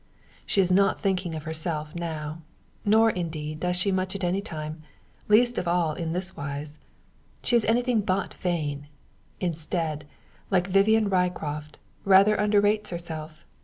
She 0.47 0.61
is 0.61 0.71
not 0.71 1.01
thinking 1.03 1.35
of 1.35 1.43
herself 1.43 1.93
now; 1.93 2.41
nor, 2.83 3.11
indeed, 3.11 3.59
does 3.59 3.75
she 3.75 3.91
much 3.91 4.15
at 4.15 4.23
any 4.23 4.41
time 4.41 4.81
least 5.27 5.59
of 5.59 5.67
all 5.67 5.93
in 5.93 6.11
this 6.11 6.35
wise. 6.35 6.79
She 7.43 7.55
is 7.55 7.65
anything 7.65 8.01
but 8.01 8.33
vain; 8.33 8.87
instead, 9.39 10.07
like 10.49 10.65
Vivian 10.65 11.07
Ryecroft, 11.07 11.77
rather 12.03 12.33
underrates 12.41 12.89
herself. 12.89 13.45